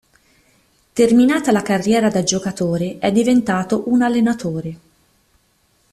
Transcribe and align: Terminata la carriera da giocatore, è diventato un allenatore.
Terminata 0.93 1.51
la 1.51 1.61
carriera 1.61 2.09
da 2.09 2.23
giocatore, 2.23 2.97
è 2.97 3.11
diventato 3.11 3.83
un 3.91 4.01
allenatore. 4.01 4.77